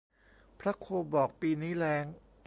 [0.59, 2.05] พระโคบอกปีนี้แล้ง